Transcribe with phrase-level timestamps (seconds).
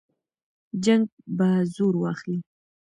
[0.83, 1.05] جنګ
[1.37, 2.39] به زور واخلي.